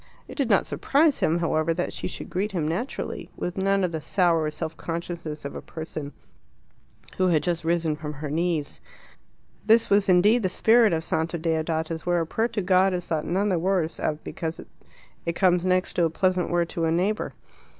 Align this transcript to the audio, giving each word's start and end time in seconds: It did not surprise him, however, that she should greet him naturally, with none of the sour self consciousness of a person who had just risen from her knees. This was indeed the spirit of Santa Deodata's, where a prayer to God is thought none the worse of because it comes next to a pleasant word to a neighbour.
It 0.27 0.33
did 0.33 0.49
not 0.49 0.65
surprise 0.65 1.19
him, 1.19 1.37
however, 1.37 1.75
that 1.75 1.93
she 1.93 2.07
should 2.07 2.31
greet 2.31 2.53
him 2.53 2.67
naturally, 2.67 3.29
with 3.37 3.55
none 3.55 3.83
of 3.83 3.91
the 3.91 4.01
sour 4.01 4.49
self 4.49 4.75
consciousness 4.75 5.45
of 5.45 5.53
a 5.53 5.61
person 5.61 6.11
who 7.17 7.27
had 7.27 7.43
just 7.43 7.63
risen 7.63 7.95
from 7.95 8.13
her 8.13 8.31
knees. 8.31 8.81
This 9.63 9.91
was 9.91 10.09
indeed 10.09 10.41
the 10.41 10.49
spirit 10.49 10.91
of 10.91 11.03
Santa 11.03 11.37
Deodata's, 11.37 12.03
where 12.03 12.19
a 12.19 12.25
prayer 12.25 12.47
to 12.47 12.63
God 12.63 12.95
is 12.95 13.05
thought 13.05 13.25
none 13.27 13.49
the 13.49 13.59
worse 13.59 13.99
of 13.99 14.23
because 14.23 14.59
it 15.27 15.33
comes 15.35 15.63
next 15.63 15.93
to 15.93 16.05
a 16.05 16.09
pleasant 16.09 16.49
word 16.49 16.67
to 16.69 16.85
a 16.85 16.91
neighbour. 16.91 17.33